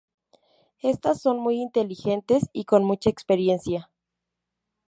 Estas 0.81 1.21
son 1.21 1.37
muy 1.37 1.61
inteligentes 1.61 2.49
y 2.53 2.65
con 2.65 2.83
mucha 2.83 3.11
experiencia. 3.11 3.91